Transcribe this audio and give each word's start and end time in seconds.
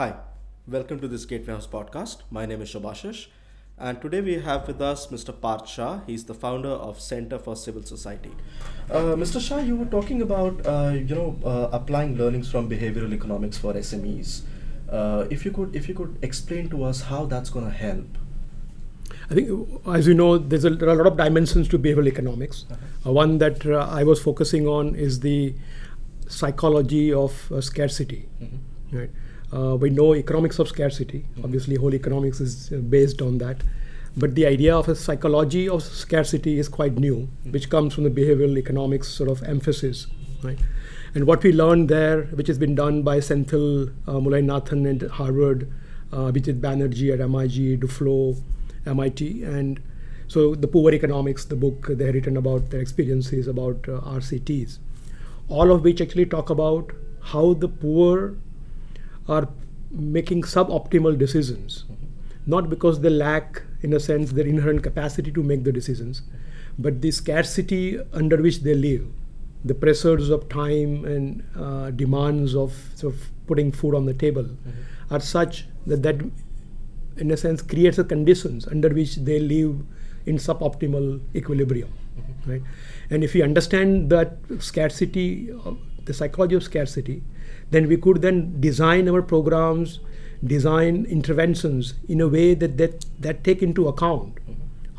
Hi, 0.00 0.14
welcome 0.66 0.98
to 1.00 1.08
this 1.08 1.26
Gateway 1.26 1.52
House 1.52 1.66
podcast. 1.66 2.22
My 2.30 2.46
name 2.46 2.62
is 2.62 2.70
Shobashish, 2.72 3.26
and 3.76 4.00
today 4.00 4.22
we 4.22 4.36
have 4.40 4.66
with 4.66 4.80
us 4.80 5.08
Mr. 5.08 5.38
Parth 5.38 5.68
Shah. 5.68 6.00
He's 6.06 6.24
the 6.24 6.32
founder 6.32 6.70
of 6.70 6.98
Centre 6.98 7.38
for 7.38 7.54
Civil 7.54 7.82
Society. 7.82 8.30
Uh, 8.90 9.14
Mr. 9.22 9.46
Shah, 9.46 9.58
you 9.58 9.76
were 9.76 9.90
talking 9.96 10.22
about 10.22 10.66
uh, 10.66 10.94
you 10.94 11.14
know 11.14 11.38
uh, 11.44 11.68
applying 11.70 12.16
learnings 12.16 12.50
from 12.50 12.66
behavioral 12.70 13.12
economics 13.12 13.58
for 13.58 13.74
SMEs. 13.74 14.40
Uh, 14.90 15.26
if 15.28 15.44
you 15.44 15.50
could 15.50 15.76
if 15.76 15.86
you 15.86 15.94
could 15.94 16.16
explain 16.22 16.70
to 16.70 16.82
us 16.82 17.02
how 17.02 17.26
that's 17.26 17.50
going 17.50 17.66
to 17.66 17.76
help. 17.84 18.06
I 19.28 19.34
think, 19.34 19.50
as 19.86 20.06
you 20.06 20.14
know, 20.14 20.38
there's 20.38 20.64
a, 20.64 20.70
there 20.70 20.88
are 20.88 20.92
a 20.92 21.02
lot 21.02 21.08
of 21.08 21.18
dimensions 21.18 21.68
to 21.68 21.78
behavioral 21.78 22.08
economics. 22.08 22.64
Uh, 23.04 23.12
one 23.12 23.36
that 23.36 23.66
uh, 23.66 23.86
I 23.90 24.04
was 24.04 24.22
focusing 24.22 24.66
on 24.66 24.94
is 24.94 25.20
the 25.20 25.54
psychology 26.26 27.12
of 27.12 27.52
uh, 27.52 27.60
scarcity. 27.60 28.30
Right. 28.90 29.10
Uh, 29.52 29.76
we 29.76 29.90
know 29.90 30.14
economics 30.14 30.58
of 30.58 30.68
scarcity. 30.68 31.24
Obviously, 31.42 31.76
whole 31.76 31.94
economics 31.94 32.40
is 32.40 32.72
uh, 32.72 32.76
based 32.76 33.20
on 33.20 33.38
that. 33.38 33.62
But 34.16 34.34
the 34.34 34.46
idea 34.46 34.76
of 34.76 34.88
a 34.88 34.94
psychology 34.94 35.68
of 35.68 35.82
scarcity 35.82 36.58
is 36.58 36.68
quite 36.68 36.94
new, 36.94 37.28
which 37.44 37.70
comes 37.70 37.94
from 37.94 38.04
the 38.04 38.10
behavioral 38.10 38.58
economics 38.58 39.08
sort 39.08 39.30
of 39.30 39.42
emphasis. 39.42 40.06
Right. 40.42 40.58
And 41.14 41.26
what 41.26 41.42
we 41.42 41.52
learned 41.52 41.88
there, 41.88 42.22
which 42.24 42.46
has 42.46 42.58
been 42.58 42.74
done 42.74 43.02
by 43.02 43.20
Sendhil 43.20 43.88
uh, 44.06 44.20
Nathan 44.20 44.86
at 44.86 45.10
Harvard, 45.10 45.70
uh, 46.12 46.32
Abhijit 46.32 46.60
Banerjee 46.60 47.12
at 47.12 47.20
MIT, 47.20 47.78
Duflo, 47.78 48.40
MIT, 48.86 49.44
and 49.44 49.80
so 50.28 50.54
the 50.54 50.68
poor 50.68 50.92
economics, 50.92 51.44
the 51.44 51.56
book 51.56 51.88
they 51.88 52.06
have 52.06 52.14
written 52.14 52.36
about 52.36 52.70
their 52.70 52.80
experiences 52.80 53.48
about 53.48 53.88
uh, 53.88 54.00
RCTs, 54.00 54.78
all 55.48 55.72
of 55.72 55.82
which 55.82 56.00
actually 56.00 56.26
talk 56.26 56.50
about 56.50 56.92
how 57.20 57.54
the 57.54 57.68
poor 57.68 58.36
are 59.28 59.48
making 59.90 60.42
suboptimal 60.42 61.18
decisions, 61.18 61.84
not 62.46 62.70
because 62.70 63.00
they 63.00 63.10
lack, 63.10 63.62
in 63.82 63.92
a 63.92 64.00
sense, 64.00 64.32
their 64.32 64.46
inherent 64.46 64.82
capacity 64.82 65.30
to 65.32 65.42
make 65.42 65.64
the 65.64 65.72
decisions, 65.72 66.22
but 66.78 67.00
the 67.00 67.10
scarcity 67.10 68.00
under 68.12 68.36
which 68.36 68.60
they 68.60 68.74
live, 68.74 69.06
the 69.64 69.74
pressures 69.74 70.30
of 70.30 70.48
time 70.48 71.04
and 71.04 71.44
uh, 71.56 71.90
demands 71.90 72.54
of 72.54 72.72
sort 72.94 73.14
of 73.14 73.28
putting 73.46 73.70
food 73.70 73.94
on 73.94 74.06
the 74.06 74.14
table, 74.14 74.48
are 75.10 75.20
such 75.20 75.66
that 75.86 76.02
that, 76.02 76.20
in 77.16 77.30
a 77.30 77.36
sense, 77.36 77.60
creates 77.60 77.96
the 77.96 78.04
conditions 78.04 78.66
under 78.68 78.88
which 78.88 79.16
they 79.16 79.40
live 79.40 79.82
in 80.26 80.36
suboptimal 80.36 81.20
equilibrium, 81.34 81.92
right? 82.46 82.62
And 83.10 83.24
if 83.24 83.34
you 83.34 83.42
understand 83.42 84.10
that 84.10 84.36
scarcity, 84.60 85.50
uh, 85.52 85.72
the 86.04 86.14
psychology 86.14 86.54
of 86.54 86.62
scarcity, 86.62 87.22
then 87.70 87.88
we 87.88 87.96
could 87.96 88.22
then 88.22 88.60
design 88.60 89.08
our 89.08 89.22
programs, 89.22 90.00
design 90.44 91.06
interventions 91.08 91.94
in 92.08 92.20
a 92.20 92.28
way 92.28 92.54
that 92.54 92.78
that, 92.78 93.04
that 93.18 93.44
take 93.44 93.62
into 93.62 93.88
account 93.88 94.38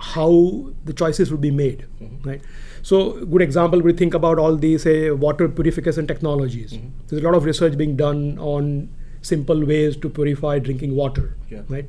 how 0.01 0.71
the 0.85 0.93
choices 0.93 1.31
would 1.31 1.41
be 1.41 1.51
made, 1.51 1.85
mm-hmm. 2.01 2.27
right? 2.27 2.41
So, 2.81 3.23
good 3.25 3.41
example, 3.41 3.81
we 3.81 3.93
think 3.93 4.15
about 4.15 4.39
all 4.39 4.55
these 4.55 4.83
say 4.83 5.11
water 5.11 5.47
purification 5.47 6.07
technologies. 6.07 6.73
Mm-hmm. 6.73 6.87
There's 7.07 7.21
a 7.21 7.25
lot 7.25 7.35
of 7.35 7.45
research 7.45 7.77
being 7.77 7.95
done 7.95 8.39
on 8.39 8.89
simple 9.21 9.63
ways 9.63 9.95
to 9.97 10.09
purify 10.09 10.57
drinking 10.57 10.95
water, 10.95 11.37
Yeah. 11.49 11.61
right? 11.69 11.87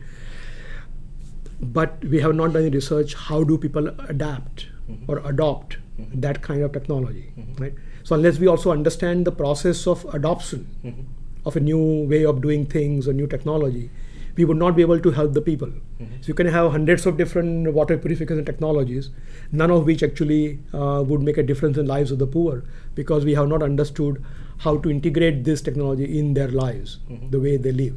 But 1.61 2.05
we 2.05 2.21
have 2.21 2.35
not 2.35 2.53
done 2.53 2.63
any 2.63 2.71
research. 2.71 3.15
How 3.15 3.45
do 3.45 3.57
people 3.57 3.89
adapt 4.09 4.67
mm-hmm. 4.91 5.11
or 5.11 5.23
adopt 5.25 5.79
that 6.15 6.43
kind 6.43 6.63
of 6.63 6.73
technology, 6.73 7.33
right? 7.59 7.75
So 8.05 8.15
unless 8.15 8.39
we 8.39 8.47
also 8.47 8.71
understand 8.73 9.27
the 9.27 9.33
process 9.33 9.87
of 9.87 10.05
adoption 10.15 10.67
mm-hmm. 10.85 11.03
of 11.47 11.57
a 11.57 11.61
new 11.61 12.07
way 12.09 12.25
of 12.25 12.41
doing 12.41 12.67
things 12.67 13.09
or 13.09 13.13
new 13.13 13.27
technology, 13.27 13.91
we 14.37 14.45
would 14.45 14.57
not 14.57 14.75
be 14.75 14.83
able 14.83 14.99
to 14.99 15.11
help 15.11 15.35
the 15.35 15.43
people. 15.43 15.69
Mm-hmm. 15.69 16.21
So 16.21 16.29
you 16.29 16.35
can 16.35 16.47
have 16.47 16.73
hundreds 16.73 17.05
of 17.07 17.17
different 17.17 17.73
water 17.73 17.99
purification 17.99 18.45
technologies, 18.45 19.11
none 19.51 19.71
of 19.71 19.85
which 19.85 20.03
actually 20.03 20.59
uh, 20.73 21.03
would 21.07 21.21
make 21.21 21.37
a 21.37 21.43
difference 21.43 21.77
in 21.77 21.87
lives 21.87 22.11
of 22.11 22.19
the 22.19 22.27
poor 22.27 22.65
because 22.95 23.25
we 23.25 23.35
have 23.35 23.49
not 23.49 23.63
understood 23.63 24.25
how 24.59 24.79
to 24.79 24.91
integrate 24.91 25.45
this 25.45 25.61
technology 25.61 26.19
in 26.19 26.35
their 26.35 26.49
lives, 26.49 26.99
mm-hmm. 27.11 27.29
the 27.31 27.41
way 27.41 27.57
they 27.57 27.73
live, 27.73 27.95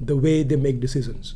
the 0.00 0.16
way 0.16 0.42
they 0.42 0.56
make 0.56 0.80
decisions, 0.80 1.34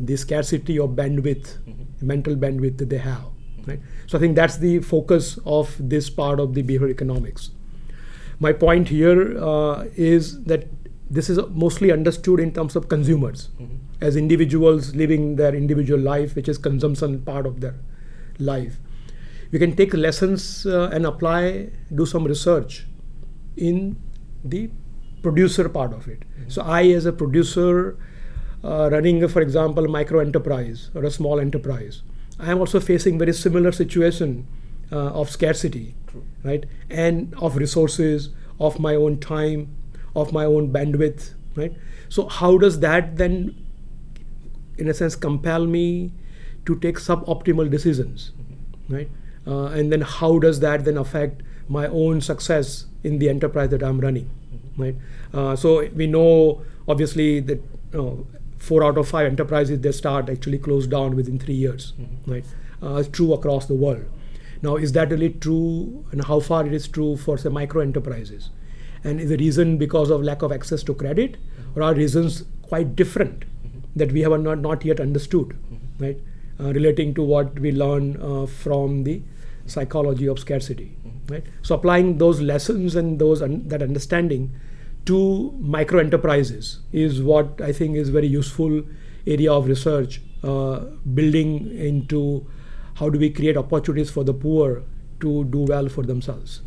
the 0.00 0.16
scarcity 0.16 0.78
of 0.78 0.90
bandwidth, 0.90 1.56
mental 2.00 2.34
bandwidth 2.34 2.78
that 2.78 2.88
they 2.88 2.98
have. 2.98 3.24
Right? 3.66 3.80
So 4.06 4.18
I 4.18 4.20
think 4.20 4.36
that's 4.36 4.58
the 4.58 4.78
focus 4.80 5.38
of 5.44 5.74
this 5.78 6.08
part 6.08 6.40
of 6.40 6.54
the 6.54 6.62
behavioral 6.62 6.90
economics. 6.90 7.50
My 8.38 8.52
point 8.52 8.88
here 8.88 9.36
uh, 9.42 9.86
is 9.96 10.44
that 10.44 10.68
this 11.10 11.30
is 11.30 11.38
mostly 11.50 11.92
understood 11.92 12.40
in 12.40 12.52
terms 12.52 12.76
of 12.76 12.88
consumers, 12.88 13.48
as 14.00 14.16
individuals 14.16 14.94
living 14.94 15.36
their 15.36 15.54
individual 15.54 16.00
life, 16.00 16.34
which 16.34 16.48
is 16.48 16.58
consumption 16.58 17.22
part 17.22 17.46
of 17.46 17.60
their 17.60 17.74
life. 18.38 18.78
We 19.52 19.58
can 19.58 19.76
take 19.76 19.94
lessons 19.94 20.66
uh, 20.66 20.90
and 20.92 21.06
apply, 21.06 21.70
do 21.94 22.04
some 22.06 22.24
research 22.24 22.86
in 23.56 23.96
the 24.44 24.70
producer 25.22 25.68
part 25.68 25.92
of 25.92 26.08
it. 26.08 26.24
So 26.48 26.62
I, 26.62 26.88
as 26.88 27.06
a 27.06 27.12
producer, 27.12 27.96
uh, 28.64 28.90
running, 28.90 29.26
for 29.28 29.40
example, 29.40 29.84
a 29.84 29.88
micro 29.88 30.20
enterprise 30.20 30.90
or 30.94 31.04
a 31.04 31.10
small 31.10 31.40
enterprise, 31.40 32.02
I 32.38 32.50
am 32.50 32.58
also 32.58 32.80
facing 32.80 33.18
very 33.18 33.32
similar 33.32 33.72
situation 33.72 34.46
uh, 34.92 35.08
of 35.08 35.30
scarcity, 35.30 35.94
right, 36.44 36.64
and 36.90 37.34
of 37.38 37.56
resources, 37.56 38.30
of 38.60 38.78
my 38.78 38.94
own 38.94 39.18
time, 39.18 39.74
of 40.14 40.32
my 40.32 40.44
own 40.44 40.72
bandwidth, 40.72 41.34
right. 41.54 41.74
So 42.08 42.28
how 42.28 42.58
does 42.58 42.80
that 42.80 43.16
then, 43.16 43.54
in 44.78 44.88
a 44.88 44.94
sense, 44.94 45.16
compel 45.16 45.66
me 45.66 46.12
to 46.66 46.76
take 46.78 46.98
suboptimal 46.98 47.70
decisions, 47.70 48.32
right? 48.88 49.08
Uh, 49.46 49.66
and 49.66 49.92
then 49.92 50.02
how 50.02 50.38
does 50.38 50.60
that 50.60 50.84
then 50.84 50.96
affect 50.98 51.42
my 51.68 51.86
own 51.88 52.20
success 52.20 52.86
in 53.02 53.18
the 53.18 53.28
enterprise 53.28 53.70
that 53.70 53.82
I'm 53.82 54.00
running, 54.00 54.30
right? 54.76 54.96
Uh, 55.32 55.56
so 55.56 55.88
we 55.94 56.06
know 56.06 56.62
obviously 56.88 57.40
that 57.40 57.62
you 57.92 57.98
know, 57.98 58.26
four 58.56 58.82
out 58.84 58.98
of 58.98 59.08
five 59.08 59.26
enterprises 59.26 59.80
they 59.80 59.92
start 59.92 60.28
actually 60.28 60.58
close 60.58 60.86
down 60.86 61.16
within 61.16 61.38
three 61.38 61.54
years, 61.54 61.92
right? 62.26 62.44
Uh, 62.82 62.96
it's 62.96 63.08
true 63.08 63.32
across 63.32 63.66
the 63.66 63.74
world. 63.74 64.04
Now, 64.62 64.76
is 64.76 64.92
that 64.92 65.10
really 65.10 65.30
true, 65.30 66.04
and 66.12 66.24
how 66.24 66.40
far 66.40 66.66
it 66.66 66.72
is 66.72 66.88
true 66.88 67.16
for 67.16 67.36
say 67.38 67.48
micro 67.50 67.82
enterprises? 67.82 68.50
And 69.04 69.20
is 69.20 69.28
the 69.28 69.36
reason 69.36 69.76
because 69.76 70.10
of 70.10 70.22
lack 70.22 70.42
of 70.42 70.50
access 70.52 70.82
to 70.84 70.94
credit, 70.94 71.36
or 71.74 71.82
are 71.82 71.94
reasons 71.94 72.44
quite 72.62 72.96
different 72.96 73.44
that 73.94 74.12
we 74.12 74.22
have 74.22 74.40
not 74.40 74.58
not 74.60 74.84
yet 74.84 75.00
understood, 75.00 75.56
right? 75.98 76.18
Uh, 76.58 76.72
relating 76.72 77.14
to 77.14 77.22
what 77.22 77.58
we 77.58 77.70
learn 77.70 78.20
uh, 78.22 78.46
from 78.46 79.04
the 79.04 79.22
psychology 79.66 80.26
of 80.26 80.38
scarcity, 80.38 80.96
right? 81.28 81.44
So 81.62 81.74
applying 81.74 82.18
those 82.18 82.40
lessons 82.40 82.96
and 82.96 83.18
those 83.18 83.42
un- 83.42 83.68
that 83.68 83.82
understanding 83.82 84.52
to 85.06 85.54
micro 85.60 86.00
enterprises 86.00 86.80
is 86.92 87.22
what 87.22 87.60
I 87.60 87.72
think 87.72 87.96
is 87.96 88.08
very 88.08 88.26
useful 88.26 88.82
area 89.26 89.52
of 89.52 89.66
research, 89.66 90.20
uh, 90.42 90.80
building 91.14 91.76
into 91.78 92.46
how 92.94 93.08
do 93.08 93.18
we 93.18 93.30
create 93.30 93.56
opportunities 93.56 94.10
for 94.10 94.24
the 94.24 94.34
poor 94.34 94.82
to 95.20 95.44
do 95.44 95.60
well 95.60 95.88
for 95.88 96.02
themselves. 96.02 96.60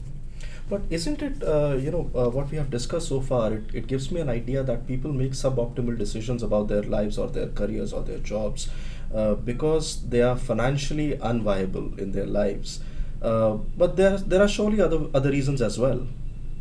But 0.69 0.81
isn't 0.89 1.21
it, 1.23 1.43
uh, 1.43 1.77
you 1.79 1.89
know, 1.89 2.11
uh, 2.13 2.29
what 2.29 2.51
we 2.51 2.57
have 2.57 2.69
discussed 2.69 3.09
so 3.09 3.21
far, 3.21 3.53
it, 3.53 3.63
it 3.73 3.87
gives 3.87 4.11
me 4.11 4.21
an 4.21 4.29
idea 4.29 4.61
that 4.63 4.87
people 4.87 5.11
make 5.11 5.31
suboptimal 5.31 5.97
decisions 5.97 6.43
about 6.43 6.67
their 6.67 6.83
lives 6.83 7.17
or 7.17 7.27
their 7.27 7.47
careers 7.47 7.91
or 7.91 8.03
their 8.03 8.19
jobs 8.19 8.69
uh, 9.13 9.33
because 9.33 10.07
they 10.09 10.21
are 10.21 10.37
financially 10.37 11.17
unviable 11.17 11.97
in 11.97 12.11
their 12.11 12.27
lives. 12.27 12.81
Uh, 13.21 13.53
but 13.75 13.95
there, 13.97 14.17
there 14.17 14.41
are 14.41 14.47
surely 14.47 14.79
other, 14.79 15.07
other 15.13 15.31
reasons 15.31 15.61
as 15.61 15.79
well 15.79 16.07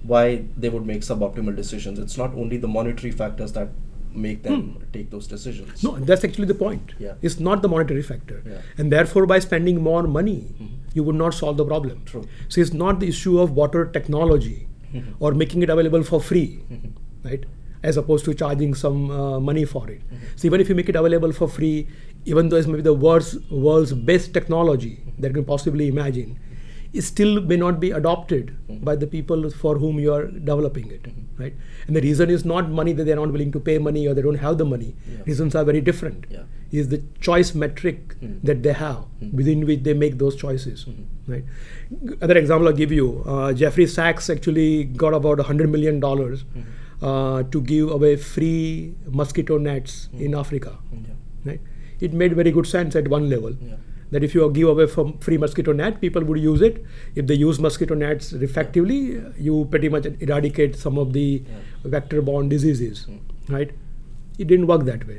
why 0.09 0.45
they 0.57 0.71
would 0.71 0.87
make 0.87 1.03
suboptimal 1.03 1.55
decisions. 1.55 1.99
It's 1.99 2.17
not 2.17 2.35
only 2.35 2.57
the 2.57 2.69
monetary 2.69 3.13
factors 3.13 3.53
that 3.53 3.69
make 4.13 4.43
them 4.43 4.63
hmm. 4.63 4.85
take 4.93 5.11
those 5.11 5.27
decisions. 5.27 5.83
No, 5.85 5.97
that's 5.99 6.25
actually 6.25 6.47
the 6.47 6.55
point. 6.55 6.95
Yeah. 6.99 7.15
It's 7.21 7.39
not 7.39 7.63
the 7.63 7.69
monetary 7.69 8.03
factor. 8.03 8.43
Yeah. 8.47 8.63
And 8.79 8.91
therefore, 8.91 9.27
by 9.27 9.39
spending 9.39 9.83
more 9.83 10.03
money, 10.05 10.41
hmm. 10.57 10.67
you 10.95 11.05
would 11.05 11.15
not 11.15 11.35
solve 11.35 11.59
the 11.59 11.67
problem. 11.67 12.03
True. 12.07 12.25
So 12.49 12.61
it's 12.61 12.73
not 12.73 13.01
the 13.01 13.09
issue 13.09 13.39
of 13.39 13.53
water 13.53 13.85
technology 13.87 14.67
hmm. 14.91 15.01
or 15.21 15.33
making 15.35 15.63
it 15.63 15.71
available 15.71 16.03
for 16.03 16.21
free, 16.21 16.65
right? 17.23 17.45
As 17.83 17.97
opposed 17.97 18.25
to 18.25 18.35
charging 18.35 18.75
some 18.75 19.11
uh, 19.11 19.39
money 19.39 19.65
for 19.65 19.89
it. 19.91 20.01
So 20.37 20.47
even 20.47 20.61
if 20.61 20.69
you 20.69 20.75
make 20.75 20.89
it 20.89 20.97
available 20.97 21.33
for 21.33 21.49
free, 21.49 21.87
even 22.25 22.49
though 22.49 22.57
it's 22.57 22.67
maybe 22.67 22.83
the 22.83 22.95
world's, 22.95 23.39
world's 23.51 23.93
best 23.93 24.35
technology 24.35 25.01
that 25.19 25.29
you 25.29 25.35
can 25.35 25.45
possibly 25.45 25.87
imagine, 25.87 26.39
still 27.01 27.41
may 27.41 27.57
not 27.57 27.81
be 27.81 27.91
adopted 27.91 28.57
by 28.83 28.97
the 28.97 29.07
people 29.07 29.51
for 29.51 29.79
whom 29.79 29.99
you 29.99 30.13
are 30.13 30.27
developing 30.27 30.91
it, 30.91 31.03
mm-hmm. 31.03 31.43
right? 31.43 31.55
And 31.87 31.97
the 31.97 32.01
reason 32.01 32.31
is 32.31 32.45
not 32.45 32.71
money 32.71 32.93
that 32.93 33.05
they're 33.05 33.17
not 33.17 33.33
willing 33.33 33.53
to 33.53 33.61
pay 33.61 33.79
money 33.79 34.07
or 34.07 34.15
they 34.15 34.23
don't 34.23 34.37
have 34.37 34.59
the 34.59 34.65
money. 34.65 34.97
Yeah. 35.07 35.23
Reasons 35.27 35.55
are 35.55 35.65
very 35.65 35.81
different. 35.81 36.27
Yeah. 36.31 36.43
Is 36.71 36.89
the 36.89 37.03
choice 37.21 37.55
metric 37.55 38.15
mm-hmm. 38.21 38.47
that 38.47 38.63
they 38.63 38.73
have 38.73 38.97
mm-hmm. 38.97 39.37
within 39.37 39.67
which 39.67 39.83
they 39.85 39.95
make 39.95 40.19
those 40.19 40.37
choices, 40.37 40.87
right? 41.27 41.45
Other 42.21 42.37
example 42.37 42.69
I'll 42.69 42.75
give 42.75 42.93
you: 42.93 43.23
uh, 43.27 43.55
Jeffrey 43.55 43.87
Sachs 43.87 44.29
actually 44.29 44.85
got 44.85 45.15
about 45.15 45.41
hundred 45.41 45.71
million 45.71 45.99
dollars 45.99 46.45
uh, 47.01 47.43
to 47.45 47.61
give 47.63 47.91
away 47.91 48.17
free 48.17 48.95
mosquito 49.07 49.57
nets 49.57 50.11
in 50.13 50.35
Africa. 50.35 50.77
Yeah. 50.93 51.15
Right? 51.45 51.61
It 52.01 52.13
made 52.13 52.35
very 52.35 52.51
good 52.51 52.67
sense 52.67 52.95
at 52.97 53.09
one 53.09 53.31
level. 53.31 53.57
Yeah. 53.63 53.77
That 54.11 54.25
if 54.25 54.35
you 54.35 54.51
give 54.51 54.69
away 54.69 54.87
from 54.87 55.19
free 55.19 55.37
mosquito 55.37 55.73
net, 55.73 56.01
people 56.01 56.25
would 56.25 56.39
use 56.41 56.63
it. 56.63 56.85
If 57.15 57.27
they 57.27 57.35
use 57.35 57.59
mosquito 57.61 57.95
nets 57.95 58.33
effectively, 58.33 59.23
you 59.39 59.67
pretty 59.71 59.89
much 59.91 60.07
eradicate 60.21 60.77
some 60.77 60.97
of 60.99 61.13
the 61.13 61.43
Yeah. 61.47 61.91
vector-borne 61.97 62.49
diseases, 62.49 63.07
Mm. 63.09 63.19
right? 63.57 63.71
It 64.39 64.47
didn't 64.47 64.67
work 64.67 64.85
that 64.87 65.07
way. 65.07 65.19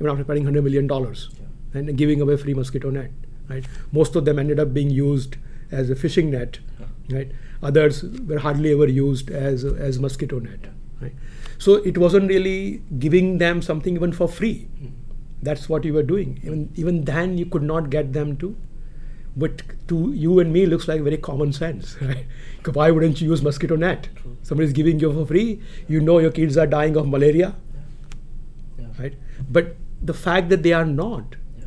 Even 0.00 0.10
after 0.10 0.24
spending 0.24 0.44
hundred 0.44 0.64
million 0.64 0.86
dollars 0.86 1.30
Yeah. 1.40 1.80
and 1.80 1.96
giving 1.96 2.20
away 2.20 2.36
free 2.36 2.52
mosquito 2.52 2.90
net, 2.90 3.10
right? 3.48 3.64
Most 3.92 4.16
of 4.16 4.26
them 4.26 4.38
ended 4.38 4.60
up 4.60 4.74
being 4.74 4.90
used 4.90 5.36
as 5.70 5.88
a 5.88 5.94
fishing 5.96 6.30
net, 6.30 6.58
Yeah. 6.78 7.16
right? 7.16 7.32
Others 7.62 8.04
were 8.28 8.38
hardly 8.40 8.72
ever 8.72 8.86
used 8.88 9.30
as 9.30 9.64
as 9.64 9.98
mosquito 9.98 10.38
net, 10.40 10.68
right? 11.00 11.14
So 11.58 11.76
it 11.76 11.96
wasn't 11.96 12.28
really 12.28 12.82
giving 13.06 13.38
them 13.38 13.62
something 13.62 13.94
even 13.94 14.12
for 14.12 14.28
free. 14.28 14.68
Mm. 14.82 14.90
That's 15.48 15.68
what 15.72 15.84
you 15.88 15.92
were 15.98 16.06
doing. 16.12 16.30
Even 16.44 16.62
even 16.84 17.04
then, 17.10 17.36
you 17.42 17.46
could 17.56 17.66
not 17.74 17.90
get 17.96 18.12
them 18.20 18.36
to. 18.44 18.54
But 19.44 19.62
to 19.92 19.96
you 20.24 20.36
and 20.42 20.52
me, 20.56 20.64
looks 20.72 20.86
like 20.90 21.02
very 21.06 21.18
common 21.24 21.50
sense, 21.56 21.96
right? 22.10 22.26
Why 22.78 22.90
wouldn't 22.98 23.20
you 23.24 23.30
use 23.32 23.42
mosquito 23.48 23.76
net? 23.82 24.08
True. 24.20 24.36
Somebody's 24.50 24.72
giving 24.78 25.02
you 25.06 25.10
for 25.16 25.26
free. 25.32 25.48
You 25.96 26.00
know 26.06 26.18
your 26.26 26.30
kids 26.38 26.56
are 26.62 26.66
dying 26.76 26.96
of 27.02 27.10
malaria, 27.16 27.50
Yeah. 28.78 28.86
right? 28.98 29.14
But 29.58 29.76
the 30.12 30.14
fact 30.22 30.48
that 30.54 30.62
they 30.68 30.72
are 30.78 30.86
not 30.86 31.36
Yeah. 31.58 31.66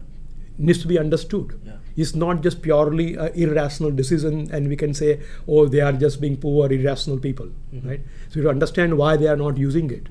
needs 0.58 0.82
to 0.88 0.88
be 0.94 0.98
understood. 1.04 1.54
Yeah. 1.70 1.76
It's 2.06 2.16
not 2.24 2.42
just 2.48 2.62
purely 2.66 3.08
an 3.28 3.32
irrational 3.46 3.92
decision, 4.02 4.42
and 4.58 4.68
we 4.74 4.76
can 4.84 4.94
say, 5.04 5.20
oh, 5.48 5.64
they 5.78 5.82
are 5.82 5.94
just 6.04 6.20
being 6.26 6.38
poor, 6.48 6.68
irrational 6.80 7.18
people, 7.30 7.48
Mhm. 7.74 7.88
right? 7.94 8.02
So 8.30 8.40
you 8.44 8.50
understand 8.58 8.98
why 9.06 9.16
they 9.24 9.28
are 9.38 9.40
not 9.46 9.58
using 9.70 9.90
it, 10.02 10.08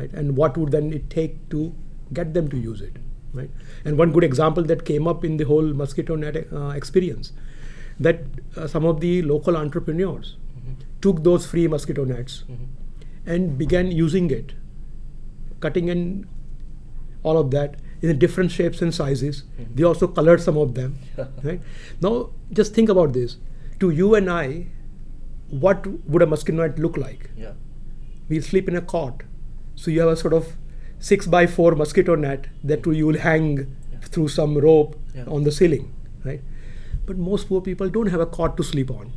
right? 0.00 0.12
And 0.22 0.36
what 0.36 0.58
would 0.62 0.70
then 0.78 0.92
it 0.98 1.08
take 1.20 1.38
to 1.56 1.72
get 2.18 2.34
them 2.34 2.48
to 2.56 2.58
use 2.66 2.80
it, 2.88 2.98
right? 3.32 3.50
And 3.84 3.96
one 3.98 4.12
good 4.12 4.24
example 4.24 4.64
that 4.64 4.84
came 4.84 5.06
up 5.06 5.24
in 5.24 5.36
the 5.36 5.44
whole 5.44 5.72
mosquito 5.82 6.16
net 6.16 6.36
uh, 6.52 6.68
experience, 6.70 7.32
that 7.98 8.22
uh, 8.56 8.66
some 8.66 8.84
of 8.84 9.00
the 9.00 9.22
local 9.22 9.56
entrepreneurs 9.56 10.36
Mhm. 10.58 10.74
took 11.06 11.22
those 11.28 11.46
free 11.46 11.66
mosquito 11.68 12.04
nets 12.04 12.44
Mhm. 12.48 12.66
and 13.34 13.58
began 13.58 13.90
using 14.00 14.30
it, 14.30 14.54
cutting 15.60 15.88
in 15.88 16.26
all 17.22 17.36
of 17.38 17.50
that 17.50 17.76
in 18.02 18.18
different 18.18 18.50
shapes 18.50 18.80
and 18.82 18.94
sizes. 18.98 19.42
Mhm. 19.60 19.74
They 19.76 19.84
also 19.92 20.06
colored 20.18 20.40
some 20.48 20.56
of 20.66 20.74
them. 20.74 20.94
right 21.44 21.60
now, 22.06 22.12
just 22.60 22.74
think 22.74 22.88
about 22.88 23.12
this. 23.12 23.36
To 23.80 23.90
you 23.90 24.14
and 24.14 24.30
I, 24.30 24.66
what 25.66 25.86
would 26.08 26.22
a 26.22 26.26
mosquito 26.26 26.62
net 26.66 26.78
look 26.78 26.96
like? 26.96 27.30
Yeah. 27.36 27.52
We 28.28 28.40
sleep 28.40 28.68
in 28.68 28.76
a 28.76 28.80
cot, 28.94 29.22
so 29.74 29.90
you 29.90 30.00
have 30.00 30.08
a 30.10 30.16
sort 30.16 30.32
of 30.32 30.56
six 31.08 31.26
by 31.26 31.46
four 31.46 31.74
mosquito 31.74 32.14
net 32.14 32.46
that 32.62 32.86
you 32.86 33.06
will 33.06 33.18
hang 33.18 33.76
through 34.02 34.28
some 34.28 34.56
rope 34.58 34.96
on 35.26 35.44
the 35.44 35.52
ceiling, 35.52 35.92
right? 36.24 36.40
But 37.06 37.16
most 37.18 37.48
poor 37.48 37.60
people 37.60 37.88
don't 37.88 38.06
have 38.06 38.20
a 38.20 38.26
cot 38.26 38.56
to 38.58 38.62
sleep 38.74 38.90
on 38.90 39.12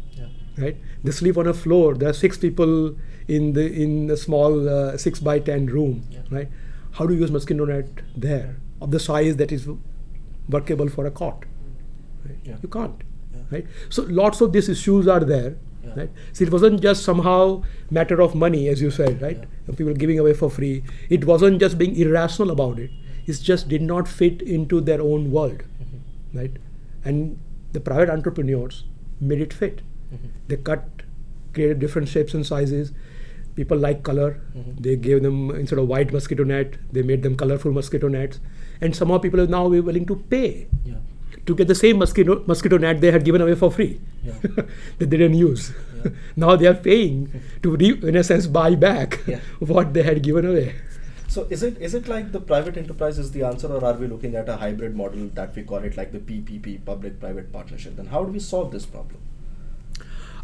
right? 0.62 0.78
They 1.04 1.10
sleep 1.10 1.38
on 1.42 1.48
a 1.48 1.54
floor. 1.60 1.96
There 1.96 2.10
are 2.10 2.14
six 2.14 2.38
people 2.38 2.96
in 3.28 3.54
the 3.54 3.64
in 3.84 4.12
a 4.16 4.16
small 4.16 4.70
uh, 4.74 4.98
six 5.04 5.20
by 5.28 5.40
ten 5.40 5.66
room, 5.76 6.04
Yeah. 6.12 6.20
right? 6.30 6.50
How 6.98 7.08
do 7.08 7.16
you 7.16 7.22
use 7.22 7.32
mosquito 7.36 7.66
net 7.66 7.88
there 8.16 8.58
of 8.80 8.92
the 8.92 9.00
size 9.00 9.38
that 9.38 9.52
is 9.56 9.68
workable 10.58 10.90
for 10.98 11.08
a 11.08 11.12
cot? 11.22 11.46
Right? 12.26 12.38
Yeah. 12.44 12.58
You 12.62 12.70
can't, 12.70 13.02
Yeah. 13.34 13.42
right? 13.56 13.66
So 13.90 14.04
lots 14.22 14.42
of 14.42 14.54
these 14.54 14.70
issues 14.70 15.08
are 15.08 15.22
there, 15.32 15.56
Yeah. 15.86 15.94
right? 15.96 16.10
So 16.32 16.44
it 16.46 16.52
wasn't 16.52 16.82
just 16.82 17.04
somehow 17.04 17.64
matter 17.92 18.22
of 18.22 18.36
money, 18.36 18.68
as 18.70 18.82
you 18.82 18.92
said, 18.92 19.22
right? 19.22 19.38
Yeah. 19.68 19.76
People 19.76 19.94
giving 19.94 20.20
away 20.20 20.34
for 20.34 20.50
free. 20.50 20.84
It 21.10 21.26
wasn't 21.26 21.60
just 21.60 21.78
being 21.78 21.96
irrational 21.96 22.52
about 22.52 22.80
it. 22.80 22.92
It 23.26 23.40
just 23.42 23.68
did 23.70 23.82
not 23.82 24.08
fit 24.08 24.42
into 24.42 24.82
their 24.82 25.02
own 25.02 25.32
world, 25.32 25.64
Mhm. 25.82 26.40
right? 26.42 26.52
And 27.06 27.38
the 27.74 27.80
private 27.80 28.10
entrepreneurs 28.10 28.84
made 29.20 29.42
it 29.42 29.54
fit. 29.54 29.82
Mhm. 30.14 30.30
They 30.48 30.58
cut, 30.58 31.04
created 31.54 31.80
different 31.80 32.08
shapes 32.08 32.34
and 32.34 32.46
sizes. 32.46 32.92
People 33.56 33.78
like 33.78 34.04
color. 34.04 34.30
Mhm. 34.58 34.82
They 34.88 34.96
gave 34.96 35.22
them 35.24 35.52
instead 35.52 35.80
of 35.80 35.88
white 35.88 36.12
mosquito 36.14 36.44
net, 36.44 36.78
they 36.92 37.04
made 37.04 37.24
them 37.24 37.36
colorful 37.36 37.72
mosquito 37.72 38.08
nets. 38.08 38.40
And 38.82 38.96
somehow 38.96 39.18
people 39.20 39.40
are 39.42 39.48
now 39.48 39.68
willing 39.68 40.06
to 40.08 40.16
pay 40.16 40.68
Yeah. 40.86 40.96
To 41.46 41.56
get 41.56 41.68
the 41.68 41.76
same 41.76 41.98
mosquito 41.98 42.42
mosquito 42.48 42.78
net 42.78 43.02
they 43.02 43.12
had 43.12 43.24
given 43.26 43.42
away 43.42 43.56
for 43.56 43.70
free 43.72 44.00
Yeah. 44.24 44.34
that 44.44 44.70
they 45.00 45.06
didn't 45.06 45.34
use. 45.34 45.72
Yeah. 46.04 46.12
now 46.44 46.56
they 46.56 46.68
are 46.68 46.74
paying 46.88 47.42
to, 47.64 47.76
re, 47.76 47.90
in 48.12 48.16
a 48.16 48.24
sense, 48.24 48.48
buy 48.48 48.76
back 48.76 49.20
Yeah. 49.28 49.40
what 49.60 49.94
they 49.94 50.04
had 50.04 50.22
given 50.24 50.46
away. 50.46 50.76
So 51.28 51.48
is 51.50 51.64
it 51.64 51.78
is 51.82 51.94
it 51.98 52.08
like 52.08 52.32
the 52.32 52.40
private 52.40 52.78
enterprise 52.78 53.18
is 53.18 53.32
the 53.32 53.44
answer, 53.44 53.68
or 53.68 53.84
are 53.84 53.94
we 53.94 54.08
looking 54.08 54.36
at 54.36 54.48
a 54.48 54.58
hybrid 54.64 54.96
model 54.96 55.30
that 55.40 55.56
we 55.56 55.64
call 55.64 55.80
it 55.90 55.98
like 55.98 56.12
the 56.12 56.20
PPP, 56.20 56.86
public-private 56.86 57.52
partnership? 57.52 57.96
Then 57.96 58.06
how 58.16 58.24
do 58.24 58.32
we 58.32 58.40
solve 58.40 58.72
this 58.72 58.86
problem? 58.86 59.18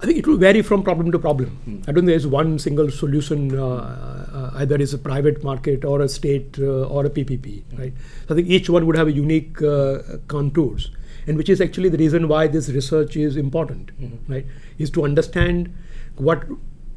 I 0.02 0.06
think 0.08 0.18
it 0.18 0.26
will 0.26 0.38
vary 0.38 0.62
from 0.64 0.82
problem 0.82 1.12
to 1.12 1.20
problem. 1.20 1.50
Hmm. 1.66 1.76
I 1.88 1.92
don't 1.92 1.96
think 2.06 2.08
there's 2.08 2.26
one 2.26 2.58
single 2.58 2.90
solution. 2.90 3.58
Uh, 3.60 3.66
uh, 3.66 4.19
either 4.56 4.76
is 4.76 4.94
a 4.94 4.98
private 4.98 5.44
market 5.44 5.84
or 5.86 6.02
a 6.02 6.08
state 6.10 6.58
uh, 6.60 6.84
or 6.84 7.06
a 7.06 7.10
PPP, 7.10 7.64
right? 7.78 7.94
So 8.28 8.34
I 8.34 8.36
think 8.38 8.48
each 8.48 8.70
one 8.70 8.86
would 8.86 8.96
have 8.98 9.08
a 9.08 9.12
unique 9.12 9.62
uh, 9.62 10.00
contours, 10.28 10.92
and 11.28 11.38
which 11.38 11.50
is 11.50 11.62
actually 11.62 11.90
the 11.90 11.98
reason 11.98 12.28
why 12.28 12.48
this 12.48 12.70
research 12.70 13.16
is 13.18 13.38
important, 13.38 13.92
Mhm. 14.02 14.18
right? 14.28 14.46
Is 14.78 14.90
to 14.92 15.04
understand 15.04 15.74
what 16.18 16.44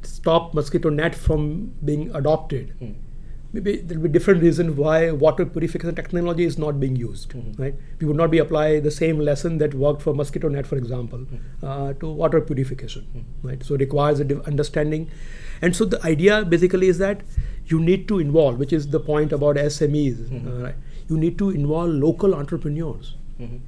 stop 0.02 0.52
mosquito 0.54 0.88
net 0.90 1.14
from 1.14 1.72
being 1.84 2.10
adopted. 2.14 2.72
Hmm. 2.78 2.92
Maybe 3.54 3.76
there 3.76 3.98
will 3.98 4.04
be 4.04 4.12
different 4.12 4.42
reasons 4.42 4.76
why 4.76 5.10
water 5.10 5.44
purification 5.44 5.94
technology 5.94 6.44
is 6.44 6.56
not 6.58 6.80
being 6.80 6.94
used, 6.96 7.32
Mhm. 7.38 7.58
right? 7.62 7.74
We 8.00 8.06
would 8.06 8.16
not 8.16 8.30
be 8.34 8.38
apply 8.38 8.80
the 8.86 8.90
same 8.90 9.18
lesson 9.28 9.58
that 9.62 9.74
worked 9.74 10.00
for 10.00 10.14
mosquito 10.20 10.48
net, 10.54 10.66
for 10.66 10.76
example, 10.76 11.18
Mhm. 11.26 11.40
uh, 11.62 11.92
to 12.04 12.12
water 12.22 12.40
purification, 12.52 13.04
Mhm. 13.16 13.24
right? 13.50 13.62
So 13.70 13.74
it 13.74 13.84
requires 13.86 14.20
a 14.20 14.28
div- 14.30 14.40
understanding, 14.52 15.04
and 15.60 15.76
so 15.80 15.84
the 15.96 16.00
idea 16.12 16.38
basically 16.54 16.88
is 16.94 17.02
that 17.04 17.20
you 17.74 17.80
need 17.90 18.08
to 18.14 18.18
involve, 18.26 18.58
which 18.64 18.72
is 18.72 18.88
the 18.96 19.00
point 19.10 19.36
about 19.40 19.58
SMEs, 19.66 20.16
Mhm. 20.30 20.48
uh, 20.54 20.62
right? 20.62 20.74
You 21.10 21.18
need 21.26 21.38
to 21.44 21.50
involve 21.50 21.90
local 22.06 22.34
entrepreneurs 22.34 23.14
Mhm. 23.38 23.60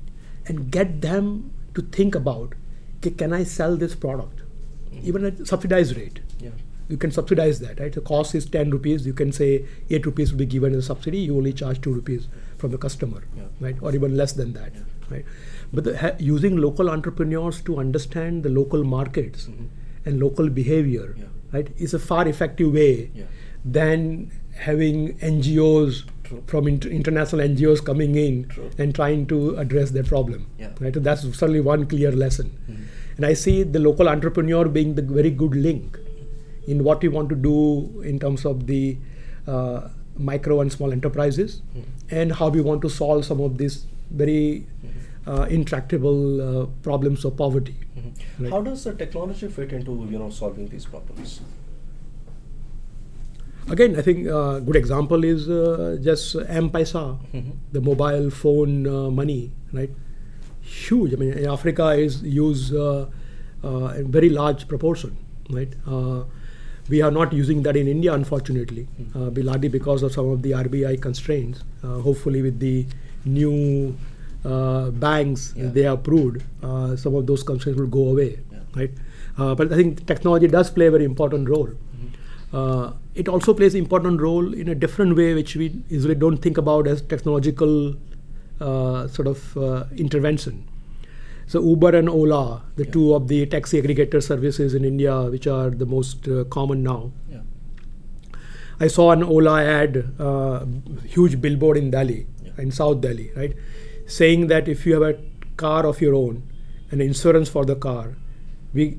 and 0.48 0.70
get 0.78 1.00
them 1.02 1.30
to 1.74 1.82
think 1.98 2.14
about, 2.14 2.54
"Okay, 2.98 3.10
can 3.24 3.32
I 3.34 3.44
sell 3.44 3.76
this 3.76 3.94
product, 4.06 4.40
Mhm. 4.40 5.04
even 5.12 5.24
at 5.32 5.46
subsidized 5.46 5.96
rate? 6.00 6.20
Yeah. 6.40 6.56
You 6.88 6.96
can 6.96 7.10
subsidize 7.10 7.60
that, 7.60 7.80
right? 7.80 7.92
The 7.92 8.00
cost 8.00 8.34
is 8.34 8.46
10 8.46 8.70
rupees. 8.70 9.06
You 9.06 9.12
can 9.14 9.32
say 9.32 9.64
8 9.90 10.06
rupees 10.06 10.32
will 10.32 10.38
be 10.38 10.46
given 10.46 10.72
as 10.72 10.78
a 10.78 10.82
subsidy. 10.82 11.18
You 11.18 11.36
only 11.36 11.52
charge 11.52 11.80
2 11.80 11.92
rupees 11.92 12.28
from 12.58 12.70
the 12.72 12.78
customer, 12.78 13.22
Yeah. 13.36 13.44
right? 13.60 13.76
Or 13.80 13.94
even 13.94 14.16
less 14.16 14.32
than 14.32 14.52
that, 14.54 14.72
Yeah. 14.74 14.80
right? 15.10 15.24
But 15.72 15.84
the, 15.84 15.96
ha- 15.98 16.16
using 16.18 16.56
local 16.56 16.90
entrepreneurs 16.90 17.60
to 17.62 17.78
understand 17.78 18.42
the 18.42 18.50
local 18.50 18.84
markets 18.84 19.46
Mhm. 19.46 19.66
and 20.06 20.20
local 20.20 20.48
behavior, 20.50 21.14
Yeah. 21.18 21.24
right, 21.52 21.68
is 21.78 21.94
a 21.94 21.98
far 21.98 22.28
effective 22.28 22.72
way 22.72 23.10
than 23.64 24.30
having 24.52 25.16
NGOs 25.20 26.04
True. 26.24 26.42
from 26.46 26.68
inter- 26.68 26.88
international 26.90 27.40
NGOs 27.40 27.80
coming 27.80 28.14
in 28.14 28.44
True. 28.48 28.70
and 28.78 28.94
trying 28.94 29.26
to 29.26 29.56
address 29.56 29.90
their 29.90 30.04
problem, 30.04 30.46
right? 30.80 30.94
So 30.94 31.00
that's 31.00 31.22
certainly 31.22 31.60
one 31.60 31.86
clear 31.86 32.12
lesson. 32.12 32.50
Mhm. 32.68 32.76
And 33.16 33.26
I 33.26 33.32
see 33.34 33.62
the 33.62 33.78
local 33.78 34.08
entrepreneur 34.08 34.68
being 34.68 34.94
the 34.94 35.02
very 35.02 35.30
good 35.30 35.54
link 35.54 35.98
in 36.66 36.82
what 36.84 37.02
we 37.02 37.08
want 37.08 37.28
to 37.28 37.36
do 37.36 38.02
in 38.02 38.18
terms 38.18 38.44
of 38.44 38.66
the 38.66 38.96
uh, 39.46 39.88
micro 40.16 40.60
and 40.60 40.72
small 40.72 40.92
enterprises 40.92 41.60
Mhm. 41.76 41.82
and 42.20 42.32
how 42.40 42.48
we 42.48 42.60
want 42.68 42.80
to 42.82 42.90
solve 42.98 43.24
some 43.24 43.40
of 43.40 43.58
these 43.58 43.86
very 44.10 44.66
uh, 45.26 45.46
intractable 45.56 46.40
uh, 46.46 46.66
problems 46.86 47.24
of 47.24 47.36
poverty. 47.36 47.74
Mhm. 47.98 48.10
Right. 48.40 48.50
How 48.54 48.60
does 48.62 48.84
the 48.84 48.92
technology 49.02 49.48
fit 49.58 49.72
into 49.72 49.92
you 50.14 50.18
know 50.22 50.30
solving 50.38 50.68
these 50.68 50.84
problems? 50.94 51.40
Again, 53.70 53.96
I 53.96 54.02
think 54.02 54.26
a 54.26 54.60
good 54.64 54.76
example 54.76 55.24
is 55.24 55.48
uh, 55.48 55.96
just 56.02 56.36
M-Pesa, 56.36 57.04
Mhm. 57.32 57.52
the 57.72 57.80
mobile 57.80 58.28
phone 58.30 58.86
uh, 58.86 59.10
money, 59.10 59.52
right? 59.72 59.90
Huge. 60.60 61.14
I 61.14 61.16
mean, 61.16 61.32
in 61.32 61.46
Africa 61.46 61.88
is 61.92 62.22
used 62.22 62.74
uh, 62.74 63.06
uh, 63.64 63.94
in 63.98 64.10
very 64.18 64.28
large 64.28 64.68
proportion, 64.68 65.16
right? 65.50 65.72
We 66.88 67.00
are 67.02 67.10
not 67.10 67.32
using 67.32 67.62
that 67.62 67.76
in 67.76 67.88
India, 67.88 68.12
unfortunately, 68.12 68.86
Mhm. 69.02 69.20
uh, 69.38 69.42
largely 69.50 69.68
because 69.68 70.02
of 70.02 70.12
some 70.12 70.28
of 70.32 70.42
the 70.42 70.52
RBI 70.54 70.96
constraints. 70.96 71.62
Uh, 71.82 71.98
hopefully, 72.08 72.42
with 72.42 72.58
the 72.60 72.86
new 73.24 73.94
uh, 74.44 74.90
banks 74.90 75.54
Yeah. 75.56 75.70
they 75.76 75.86
are 75.86 75.94
approved, 75.94 76.42
uh, 76.62 76.96
some 76.96 77.14
of 77.14 77.26
those 77.26 77.42
constraints 77.42 77.80
will 77.80 77.86
go 77.94 78.08
away, 78.10 78.26
Yeah. 78.52 78.58
right? 78.76 78.90
Uh, 79.38 79.54
but 79.54 79.72
I 79.72 79.76
think 79.76 80.04
technology 80.06 80.46
does 80.48 80.70
play 80.70 80.88
a 80.88 80.90
very 80.90 81.06
important 81.06 81.48
role. 81.48 81.70
Mhm. 81.70 82.10
Uh, 82.52 82.92
it 83.14 83.26
also 83.36 83.54
plays 83.54 83.74
an 83.74 83.80
important 83.80 84.20
role 84.20 84.52
in 84.52 84.68
a 84.68 84.74
different 84.74 85.16
way, 85.16 85.32
which 85.32 85.56
we 85.56 85.70
usually 85.88 86.14
don't 86.26 86.42
think 86.48 86.58
about 86.58 86.86
as 86.86 87.00
technological 87.14 87.94
uh, 88.60 89.08
sort 89.08 89.26
of 89.26 89.56
uh, 89.56 89.84
intervention. 89.96 90.62
So 91.46 91.62
Uber 91.62 91.94
and 91.96 92.08
Ola, 92.08 92.62
the 92.76 92.84
Yeah. 92.84 92.90
two 92.92 93.14
of 93.14 93.28
the 93.28 93.44
taxi 93.46 93.80
aggregator 93.82 94.22
services 94.22 94.74
in 94.74 94.84
India, 94.84 95.14
which 95.34 95.46
are 95.46 95.70
the 95.70 95.86
most 95.86 96.28
uh, 96.28 96.44
common 96.44 96.82
now, 96.82 97.12
Yeah. 97.30 97.40
I 98.80 98.88
saw 98.88 99.10
an 99.12 99.22
Ola 99.22 99.62
ad, 99.62 100.04
uh, 100.18 100.64
huge 101.04 101.40
billboard 101.40 101.76
in 101.76 101.90
Delhi, 101.90 102.26
Yeah. 102.44 102.52
in 102.58 102.70
South 102.70 103.00
Delhi, 103.00 103.30
right, 103.36 103.54
saying 104.06 104.46
that 104.48 104.68
if 104.68 104.84
you 104.86 104.94
have 104.94 105.02
a 105.02 105.16
car 105.56 105.86
of 105.86 106.00
your 106.00 106.14
own 106.14 106.42
and 106.90 107.00
insurance 107.02 107.48
for 107.48 107.64
the 107.64 107.76
car, 107.76 108.16
we 108.72 108.98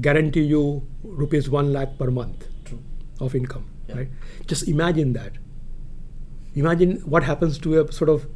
guarantee 0.00 0.42
you 0.42 0.82
rupees 1.02 1.48
one 1.48 1.72
lakh 1.72 1.96
per 1.98 2.10
month 2.10 2.46
True. 2.64 2.80
of 3.20 3.34
income, 3.34 3.64
right? 3.94 4.08
Just 4.46 4.68
imagine 4.68 5.12
that. 5.14 5.32
Imagine 6.54 6.96
what 7.14 7.22
happens 7.22 7.58
to 7.58 7.80
a 7.80 7.92
sort 7.92 8.10
of 8.10 8.26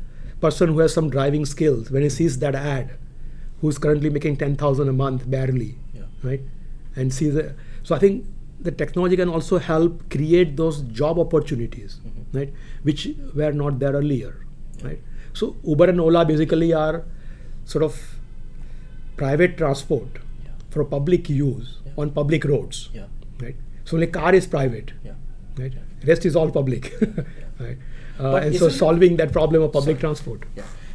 person 0.40 0.68
who 0.68 0.78
has 0.78 0.92
some 0.92 1.10
driving 1.10 1.44
skills 1.44 1.90
when 1.90 2.02
he 2.02 2.08
sees 2.08 2.38
that 2.38 2.54
ad, 2.54 2.92
who's 3.62 3.78
currently 3.86 4.10
making 4.18 4.36
ten 4.44 4.54
thousand 4.62 4.88
a 4.92 4.92
month 5.00 5.26
barely, 5.34 5.70
Yeah. 5.98 6.06
right? 6.30 6.40
And 6.96 7.14
sees 7.18 7.34
the 7.40 7.44
so 7.82 7.94
I 7.96 7.98
think 8.04 8.26
the 8.68 8.70
technology 8.80 9.16
can 9.20 9.28
also 9.36 9.58
help 9.68 10.02
create 10.14 10.56
those 10.56 10.80
job 11.00 11.18
opportunities, 11.22 11.94
Mhm. 12.08 12.26
right? 12.40 12.52
Which 12.90 13.06
were 13.40 13.52
not 13.60 13.78
there 13.84 13.92
earlier, 14.00 14.32
Yeah. 14.78 14.86
right? 14.88 15.00
So 15.40 15.48
Uber 15.74 15.88
and 15.94 16.00
Ola 16.08 16.24
basically 16.32 16.72
are 16.82 17.04
sort 17.76 17.84
of 17.88 17.96
private 19.22 19.56
transport 19.62 20.20
Yeah. 20.44 20.50
for 20.76 20.84
public 20.92 21.30
use 21.30 21.72
on 21.96 22.10
public 22.20 22.44
roads, 22.52 22.82
Yeah. 22.98 23.06
right? 23.46 23.56
So 23.84 23.96
only 23.96 24.06
car 24.18 24.34
is 24.42 24.46
private, 24.58 24.92
Yeah. 25.04 25.14
right? 25.58 25.74
Rest 26.12 26.26
is 26.32 26.36
all 26.42 26.50
public, 26.60 26.92
right? 27.60 27.78
Uh, 28.20 28.36
and 28.36 28.54
so 28.62 28.68
solving 28.68 29.16
that 29.22 29.32
problem 29.32 29.62
of 29.62 29.72
public 29.72 29.96
Sorry. 29.96 30.00
transport. 30.06 30.44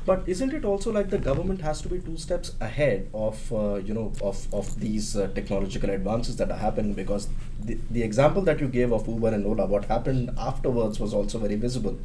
But 0.07 0.23
isn't 0.25 0.53
it 0.53 0.63
also 0.63 0.89
like 0.93 1.09
the 1.09 1.17
government 1.17 1.59
has 1.61 1.81
to 1.81 1.89
be 1.89 1.99
two 1.99 2.15
steps 2.15 2.53
ahead 2.61 3.09
of 3.13 3.51
uh, 3.51 3.75
you 3.75 3.93
know 3.93 4.13
of, 4.21 4.47
of 4.53 4.79
these 4.79 5.17
uh, 5.17 5.27
technological 5.35 5.89
advances 5.89 6.37
that 6.37 6.49
are 6.49 6.57
happening 6.57 6.93
because 6.93 7.27
the, 7.59 7.77
the 7.91 8.03
example 8.03 8.41
that 8.43 8.61
you 8.61 8.69
gave 8.69 8.93
of 8.93 9.05
Uber 9.05 9.33
and 9.33 9.45
Ola 9.45 9.65
what 9.65 9.83
happened 9.85 10.31
afterwards 10.37 10.97
was 10.97 11.13
also 11.13 11.39
very 11.39 11.55
visible. 11.55 11.99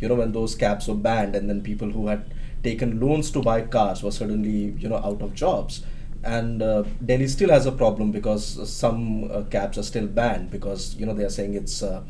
You 0.00 0.08
know 0.08 0.16
when 0.16 0.32
those 0.32 0.54
cabs 0.54 0.86
were 0.86 1.00
banned 1.08 1.34
and 1.34 1.48
then 1.48 1.62
people 1.62 1.90
who 1.90 2.08
had 2.08 2.34
taken 2.62 3.00
loans 3.00 3.30
to 3.30 3.40
buy 3.40 3.62
cars 3.62 4.02
were 4.02 4.10
suddenly 4.10 4.74
you 4.84 4.90
know 4.90 4.98
out 4.98 5.22
of 5.22 5.34
jobs. 5.34 5.82
And 6.22 6.60
uh, 6.60 6.82
Delhi 7.02 7.28
still 7.28 7.50
has 7.50 7.64
a 7.64 7.72
problem 7.72 8.12
because 8.12 8.44
some 8.70 9.30
uh, 9.30 9.44
cabs 9.44 9.78
are 9.78 9.82
still 9.82 10.06
banned 10.06 10.50
because 10.50 10.94
you 10.96 11.06
know 11.06 11.14
they 11.14 11.24
are 11.24 11.30
saying 11.30 11.54
it's 11.54 11.82
uh, 11.82 12.02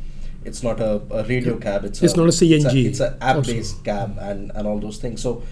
it's 0.48 0.62
not 0.68 0.80
a, 0.80 0.90
a 1.20 1.22
radio 1.32 1.54
cab 1.66 1.84
it's, 1.88 2.02
It's 2.02 2.16
not 2.16 2.26
a 2.32 2.36
CNG 2.40 2.74
it's 2.90 3.00
an 3.00 3.14
app 3.20 3.44
based 3.44 3.84
cab 3.84 4.16
and, 4.30 4.50
and 4.54 4.66
all 4.66 4.78
those 4.86 4.98
things 5.04 5.20
so 5.26 5.42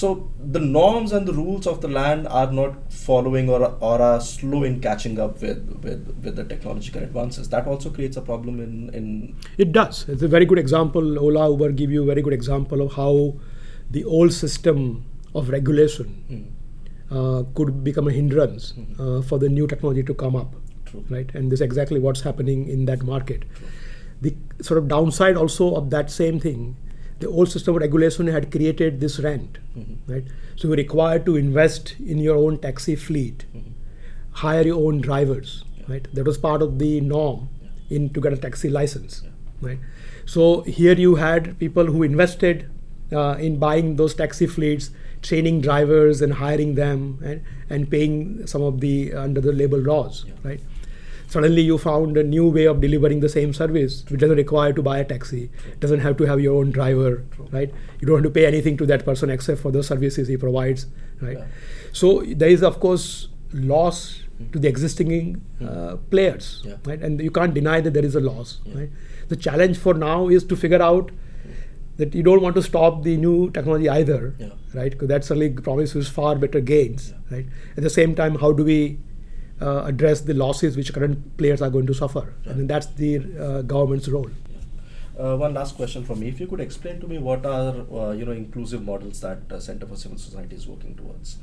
so 0.00 0.30
the 0.56 0.58
norms 0.58 1.12
and 1.16 1.28
the 1.30 1.34
rules 1.38 1.66
of 1.72 1.80
the 1.82 1.88
land 1.88 2.26
are 2.28 2.50
not 2.58 2.76
following 2.92 3.50
or, 3.54 3.60
or 3.88 4.00
are 4.00 4.20
slow 4.22 4.62
in 4.68 4.80
catching 4.80 5.18
up 5.24 5.42
with, 5.42 5.58
with, 5.82 6.00
with 6.24 6.36
the 6.36 6.44
technological 6.44 7.02
advances 7.02 7.50
that 7.50 7.66
also 7.66 7.90
creates 7.90 8.16
a 8.16 8.22
problem 8.22 8.58
in, 8.66 8.88
in 8.94 9.36
It 9.58 9.72
does. 9.72 10.08
It's 10.08 10.22
a 10.22 10.28
very 10.28 10.46
good 10.46 10.58
example. 10.58 11.18
Ola, 11.18 11.50
Uber 11.50 11.72
give 11.72 11.90
you 11.90 12.02
a 12.04 12.06
very 12.06 12.22
good 12.22 12.32
example 12.32 12.80
of 12.80 12.94
how 12.94 13.34
the 13.90 14.02
old 14.04 14.32
system 14.32 15.04
of 15.34 15.50
regulation 15.50 16.08
Hmm, 16.30 17.16
uh, 17.18 17.42
could 17.54 17.84
become 17.84 18.08
a 18.08 18.12
hindrance 18.12 18.72
Mhm. 18.78 18.98
uh, 18.98 19.20
for 19.22 19.38
the 19.44 19.50
new 19.58 19.66
technology 19.66 20.02
to 20.04 20.14
come 20.24 20.34
up, 20.42 20.54
True. 20.86 21.04
right? 21.10 21.30
And 21.34 21.52
this 21.52 21.58
is 21.60 21.66
exactly 21.70 22.00
what's 22.00 22.22
happening 22.22 22.66
in 22.68 22.86
that 22.86 23.02
market. 23.14 23.42
True. 23.54 23.68
The 24.22 24.32
sort 24.68 24.78
of 24.78 24.88
downside 24.88 25.36
also 25.36 25.74
of 25.80 25.90
that 25.90 26.10
same 26.16 26.40
thing, 26.46 26.76
the 27.20 27.28
old 27.28 27.50
system 27.54 27.74
of 27.76 27.80
regulation 27.82 28.28
had 28.34 28.50
created 28.54 29.00
this 29.00 29.18
rent, 29.26 29.58
Mhm. 29.78 29.96
right? 30.12 30.24
So 30.56 30.68
you're 30.68 30.76
required 30.80 31.24
to 31.26 31.36
invest 31.40 31.94
in 32.14 32.18
your 32.26 32.36
own 32.44 32.58
taxi 32.66 32.94
fleet, 33.06 33.44
Mhm. 33.54 33.72
hire 34.42 34.64
your 34.70 34.80
own 34.86 35.00
drivers, 35.08 35.54
Yeah. 35.78 35.84
right? 35.94 36.08
That 36.18 36.30
was 36.32 36.38
part 36.46 36.62
of 36.68 36.78
the 36.84 36.92
norm 37.12 37.48
Yeah. 37.62 37.96
in 37.98 38.08
to 38.16 38.20
get 38.26 38.32
a 38.38 38.40
taxi 38.46 38.70
license, 38.80 39.22
Yeah. 39.24 39.68
right? 39.68 39.78
So 40.36 40.62
here 40.80 40.94
you 41.06 41.16
had 41.16 41.58
people 41.64 41.86
who 41.96 42.02
invested 42.12 42.66
uh, 43.20 43.36
in 43.46 43.56
buying 43.62 43.96
those 43.96 44.14
taxi 44.18 44.46
fleets, 44.46 44.84
training 45.20 45.60
drivers 45.64 46.22
and 46.22 46.32
hiring 46.34 46.70
them, 46.76 47.18
and, 47.22 47.42
and 47.68 47.90
paying 47.90 48.46
some 48.52 48.62
of 48.62 48.80
the 48.84 49.12
under 49.12 49.38
the 49.46 49.52
labor 49.52 49.76
laws, 49.88 50.24
right? 50.42 50.60
Suddenly 51.32 51.62
you 51.62 51.78
found 51.78 52.18
a 52.18 52.22
new 52.22 52.46
way 52.48 52.66
of 52.66 52.80
delivering 52.82 53.20
the 53.20 53.28
same 53.34 53.52
service, 53.54 54.04
which 54.10 54.20
doesn't 54.20 54.36
require 54.36 54.72
to 54.74 54.82
buy 54.82 54.98
a 54.98 55.04
taxi, 55.12 55.50
doesn't 55.80 56.00
have 56.00 56.16
to 56.18 56.24
have 56.30 56.40
your 56.40 56.56
own 56.62 56.70
driver, 56.72 57.24
True. 57.34 57.48
right? 57.52 57.72
You 58.00 58.06
don't 58.06 58.18
have 58.18 58.24
to 58.24 58.30
pay 58.38 58.44
anything 58.44 58.76
to 58.82 58.86
that 58.86 59.04
person 59.06 59.30
except 59.30 59.60
for 59.62 59.70
the 59.72 59.82
services 59.82 60.28
he 60.28 60.36
provides, 60.36 60.84
right? 61.22 61.38
Yeah. 61.38 61.46
So 61.92 62.10
there 62.42 62.50
is 62.50 62.62
of 62.62 62.80
course 62.80 63.28
loss 63.54 64.20
to 64.52 64.58
the 64.58 64.68
existing 64.68 65.40
uh, 65.66 65.96
players, 66.10 66.50
Yeah. 66.66 66.76
right? 66.84 67.00
And 67.00 67.18
you 67.28 67.30
can't 67.30 67.54
deny 67.54 67.80
that 67.80 67.94
there 67.94 68.04
is 68.04 68.14
a 68.14 68.20
loss, 68.20 68.58
Yeah. 68.66 68.74
right? 68.80 68.90
The 69.28 69.36
challenge 69.36 69.78
for 69.78 69.94
now 69.94 70.28
is 70.28 70.44
to 70.52 70.56
figure 70.64 70.82
out 70.82 71.12
that 71.96 72.14
you 72.14 72.22
don't 72.22 72.42
want 72.42 72.56
to 72.56 72.62
stop 72.62 73.04
the 73.04 73.16
new 73.16 73.38
technology 73.52 73.88
either, 73.88 74.34
Yeah. 74.38 74.50
right? 74.74 74.90
Because 74.90 75.08
that 75.08 75.24
certainly 75.24 75.48
promises 75.70 76.08
far 76.18 76.34
better 76.44 76.60
gains, 76.60 77.08
right? 77.30 77.46
At 77.78 77.82
the 77.88 77.94
same 77.96 78.14
time, 78.14 78.34
how 78.44 78.52
do 78.60 78.64
we 78.64 78.98
uh, 79.62 79.84
address 79.92 80.22
the 80.30 80.34
losses 80.34 80.76
which 80.76 80.92
current 80.92 81.18
players 81.42 81.62
are 81.62 81.70
going 81.70 81.86
to 81.86 81.94
suffer? 81.94 82.22
Yeah. 82.44 82.52
And 82.52 82.70
that's 82.74 82.86
the 83.02 83.10
uh, 83.48 83.62
government's 83.62 84.08
role. 84.08 84.30
Uh, 85.18 85.36
one 85.36 85.54
last 85.54 85.76
question 85.76 86.04
from 86.04 86.20
me. 86.20 86.28
If 86.28 86.40
you 86.40 86.46
could 86.52 86.60
explain 86.60 87.00
to 87.00 87.06
me 87.06 87.18
what 87.18 87.44
are 87.46 87.74
uh, 88.02 88.12
you 88.12 88.24
know 88.28 88.32
inclusive 88.32 88.82
models 88.92 89.20
that 89.20 89.52
uh, 89.56 89.60
Centre 89.60 89.86
for 89.86 89.96
Civil 90.04 90.18
Society 90.18 90.56
is 90.56 90.66
working 90.66 90.94
towards. 91.00 91.36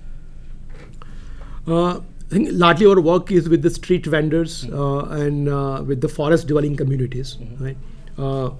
Uh, 1.67 1.99
I 1.99 2.33
think 2.33 2.49
largely 2.51 2.85
our 2.85 3.01
work 3.01 3.31
is 3.31 3.49
with 3.49 3.61
the 3.63 3.69
street 3.69 4.05
vendors 4.05 4.65
uh, 4.71 5.05
and 5.19 5.49
uh, 5.49 5.83
with 5.85 6.01
the 6.01 6.09
forest 6.09 6.47
dwelling 6.47 6.75
communities, 6.81 7.37
Mhm. 7.37 7.61
right? 7.67 7.77
Uh, 8.17 8.51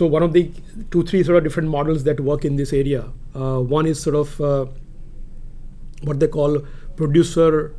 so 0.00 0.06
one 0.14 0.22
of 0.22 0.32
the 0.32 0.50
two, 0.90 1.02
three 1.02 1.22
sort 1.22 1.38
of 1.38 1.44
different 1.44 1.70
models 1.70 2.04
that 2.04 2.20
work 2.20 2.44
in 2.44 2.56
this 2.56 2.72
area. 2.72 3.04
Uh, 3.34 3.60
one 3.60 3.86
is 3.86 4.02
sort 4.08 4.16
of 4.16 4.40
uh, 4.40 4.66
what 6.02 6.20
they 6.20 6.28
call 6.28 6.58
producer 6.96 7.72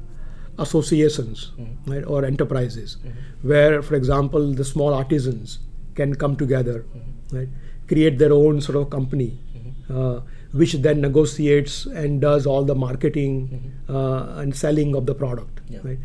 associations, 0.66 1.52
Mhm. 1.60 1.92
right, 1.94 2.06
or 2.16 2.26
enterprises, 2.26 2.98
Mhm. 3.04 3.12
where, 3.52 3.82
for 3.82 3.96
example, 3.96 4.52
the 4.62 4.66
small 4.74 4.94
artisans 4.94 5.60
can 5.96 6.16
come 6.24 6.36
together, 6.44 6.78
Mhm. 6.86 7.38
right, 7.38 7.50
create 7.88 8.18
their 8.24 8.34
own 8.34 8.62
sort 8.68 8.78
of 8.82 8.90
company, 8.90 9.30
Mhm. 9.58 9.96
uh, 9.98 10.20
which 10.62 10.74
then 10.88 11.02
negotiates 11.02 11.86
and 12.04 12.22
does 12.22 12.46
all 12.46 12.64
the 12.72 12.76
marketing 12.76 13.34
Mhm. 13.50 13.96
uh, 13.96 14.42
and 14.42 14.56
selling 14.64 14.96
of 15.02 15.06
the 15.06 15.16
product, 15.24 15.62
Yeah. 15.70 15.80
right? 15.84 16.00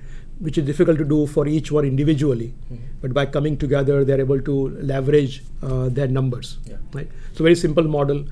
Which 0.46 0.58
is 0.58 0.66
difficult 0.66 0.98
to 0.98 1.04
do 1.04 1.26
for 1.26 1.46
each 1.46 1.70
one 1.72 1.84
individually, 1.84 2.52
Mhm. 2.70 2.78
but 3.00 3.12
by 3.18 3.24
coming 3.26 3.56
together, 3.56 4.04
they're 4.04 4.20
able 4.28 4.40
to 4.50 4.56
leverage 4.92 5.42
uh, 5.62 5.88
their 5.88 6.08
numbers, 6.08 6.58
Yeah. 6.68 6.78
right? 6.92 7.08
So 7.34 7.44
very 7.44 7.54
simple 7.54 7.84
model. 7.84 8.24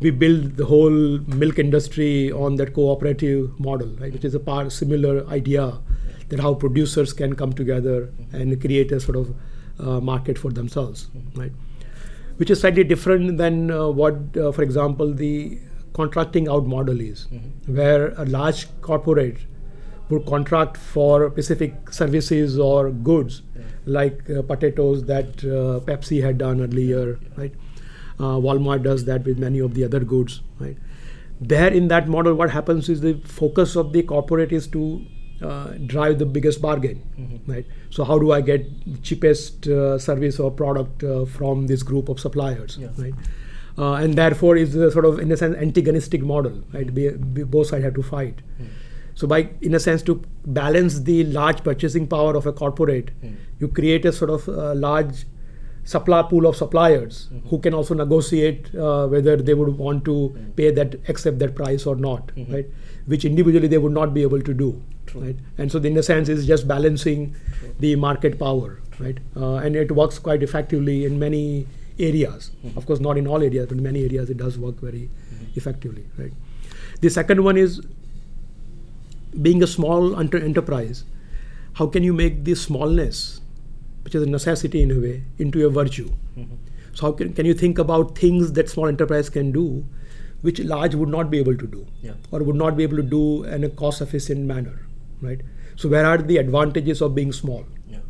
We 0.00 0.10
build 0.10 0.56
the 0.56 0.66
whole 0.66 0.90
milk 1.42 1.58
industry 1.58 2.30
on 2.30 2.56
that 2.56 2.74
cooperative 2.74 3.58
model, 3.58 3.88
right? 3.98 4.12
Which 4.12 4.24
is 4.24 4.34
a 4.34 4.40
part 4.40 4.70
similar 4.72 5.26
idea 5.28 5.78
that 6.28 6.40
how 6.40 6.54
producers 6.54 7.12
can 7.12 7.34
come 7.34 7.52
together 7.52 8.12
and 8.32 8.60
create 8.60 8.92
a 8.92 9.00
sort 9.00 9.16
of 9.16 9.34
uh, 9.78 10.00
market 10.00 10.38
for 10.38 10.50
themselves, 10.50 11.08
right? 11.34 11.52
Which 12.36 12.50
is 12.50 12.60
slightly 12.60 12.84
different 12.84 13.38
than 13.38 13.70
uh, 13.70 13.88
what, 13.88 14.36
uh, 14.36 14.52
for 14.52 14.62
example, 14.62 15.14
the 15.14 15.58
contracting 15.94 16.46
out 16.48 16.66
model 16.66 17.00
is, 17.00 17.26
Mhm. 17.32 17.74
where 17.76 18.08
a 18.18 18.26
large 18.26 18.66
corporate 18.82 19.38
would 20.10 20.26
contract 20.26 20.76
for 20.76 21.30
specific 21.30 21.90
services 21.90 22.58
or 22.58 22.90
goods, 22.90 23.40
Yeah. 23.54 23.62
like 23.86 24.28
uh, 24.30 24.42
potatoes 24.42 25.04
that 25.04 25.42
uh, 25.44 25.80
Pepsi 25.88 26.20
had 26.22 26.36
done 26.38 26.60
earlier, 26.60 27.06
Yeah. 27.22 27.28
right? 27.38 27.54
Uh, 28.18 28.36
Walmart 28.46 28.82
does 28.82 29.04
that 29.04 29.24
with 29.24 29.38
many 29.38 29.58
of 29.58 29.74
the 29.74 29.84
other 29.84 30.00
goods, 30.00 30.40
right? 30.60 30.76
There 31.40 31.68
in 31.72 31.88
that 31.88 32.08
model, 32.08 32.34
what 32.34 32.50
happens 32.50 32.88
is 32.88 33.00
the 33.02 33.14
focus 33.24 33.76
of 33.76 33.92
the 33.92 34.02
corporate 34.02 34.52
is 34.52 34.66
to 34.68 35.02
uh, 35.42 35.72
drive 35.84 36.18
the 36.18 36.24
biggest 36.24 36.62
bargain, 36.62 37.02
Mhm. 37.20 37.40
right? 37.46 37.66
So 37.90 38.04
how 38.04 38.18
do 38.18 38.32
I 38.32 38.40
get 38.40 38.68
the 38.90 38.98
cheapest 39.08 39.68
uh, 39.68 39.98
service 39.98 40.38
or 40.40 40.50
product 40.50 41.04
uh, 41.04 41.26
from 41.26 41.66
this 41.66 41.82
group 41.82 42.08
of 42.08 42.18
suppliers, 42.18 42.78
Yeah. 42.80 42.88
right? 42.96 43.12
Uh, 43.76 43.92
and 44.04 44.14
therefore 44.14 44.56
is 44.56 44.74
a 44.74 44.90
sort 44.90 45.04
of 45.04 45.18
in 45.18 45.30
a 45.30 45.36
sense 45.36 45.54
antagonistic 45.66 46.22
model, 46.22 46.54
right? 46.72 46.94
Be, 46.94 47.10
be, 47.10 47.42
both 47.42 47.66
sides 47.66 47.84
have 47.84 47.92
to 47.94 48.02
fight. 48.02 48.40
Mm. 48.58 48.68
So 49.14 49.26
by 49.26 49.50
in 49.60 49.74
a 49.74 49.78
sense 49.78 50.02
to 50.04 50.22
balance 50.46 51.00
the 51.00 51.24
large 51.24 51.62
purchasing 51.62 52.06
power 52.06 52.34
of 52.34 52.46
a 52.46 52.52
corporate, 52.54 53.10
Mm. 53.22 53.34
you 53.60 53.68
create 53.68 54.06
a 54.06 54.12
sort 54.12 54.30
of 54.30 54.48
uh, 54.48 54.74
large 54.74 55.26
supply 55.92 56.20
pool 56.30 56.46
of 56.50 56.56
suppliers 56.60 57.16
Mhm. 57.32 57.42
who 57.50 57.58
can 57.66 57.74
also 57.80 57.94
negotiate 57.98 58.70
uh, 58.74 59.06
whether 59.14 59.34
they 59.48 59.54
would 59.58 59.78
want 59.82 60.04
to 60.08 60.14
Mm. 60.14 60.46
pay 60.60 60.70
that 60.78 60.96
accept 61.12 61.38
that 61.44 61.54
price 61.60 61.86
or 61.92 61.94
not, 62.06 62.32
Mhm. 62.36 62.52
right? 62.54 62.70
Which 63.14 63.24
individually 63.28 63.68
they 63.74 63.78
would 63.84 63.92
not 63.98 64.12
be 64.16 64.22
able 64.28 64.42
to 64.48 64.54
do, 64.62 64.68
True. 65.12 65.20
right? 65.26 65.36
And 65.58 65.70
so 65.76 65.78
in 65.90 65.96
a 66.02 66.02
sense 66.08 66.28
is 66.36 66.44
just 66.52 66.66
balancing 66.72 67.24
True. 67.60 67.70
the 67.86 67.94
market 68.06 68.38
power, 68.40 68.72
right? 69.04 69.20
Uh, 69.36 69.54
and 69.68 69.76
it 69.84 69.94
works 70.00 70.18
quite 70.30 70.42
effectively 70.48 70.96
in 71.10 71.20
many 71.20 71.44
areas. 72.10 72.50
Mhm. 72.64 72.76
Of 72.82 72.86
course, 72.90 73.00
not 73.08 73.16
in 73.24 73.26
all 73.28 73.42
areas, 73.50 73.66
but 73.68 73.78
in 73.78 73.82
many 73.90 74.04
areas 74.10 74.28
it 74.36 74.42
does 74.44 74.58
work 74.66 74.80
very 74.88 75.04
Mhm. 75.08 75.56
effectively, 75.62 76.04
right? 76.18 76.32
The 77.06 77.10
second 77.20 77.44
one 77.44 77.56
is 77.56 77.80
being 79.48 79.62
a 79.62 79.66
small 79.66 80.18
enter- 80.18 80.38
enterprise. 80.52 81.04
How 81.74 81.86
can 81.86 82.02
you 82.02 82.12
make 82.12 82.44
the 82.44 82.54
smallness 82.54 83.40
which 84.06 84.14
is 84.14 84.22
a 84.22 84.30
necessity 84.32 84.82
in 84.86 84.92
a 84.96 84.98
way, 85.04 85.14
into 85.44 85.66
a 85.66 85.70
virtue. 85.76 86.08
Mhm. 86.38 86.56
So 86.98 87.06
how 87.06 87.12
can, 87.20 87.32
can 87.38 87.46
you 87.50 87.54
think 87.62 87.78
about 87.84 88.16
things 88.24 88.52
that 88.58 88.68
small 88.74 88.86
enterprise 88.94 89.28
can 89.36 89.50
do, 89.56 89.64
which 90.48 90.60
large 90.72 90.94
would 91.00 91.08
not 91.14 91.30
be 91.36 91.38
able 91.44 91.56
to 91.62 91.66
do, 91.76 91.84
Yeah. 92.08 92.12
or 92.30 92.42
would 92.50 92.60
not 92.64 92.76
be 92.80 92.84
able 92.88 92.98
to 93.04 93.06
do 93.14 93.22
in 93.56 93.64
a 93.68 93.70
cost-efficient 93.82 94.46
manner, 94.52 94.76
right? 95.30 95.40
So 95.84 95.88
where 95.94 96.06
are 96.10 96.18
the 96.30 96.38
advantages 96.44 97.02
of 97.08 97.14
being 97.16 97.32
small, 97.40 97.64
Yeah. 97.96 98.04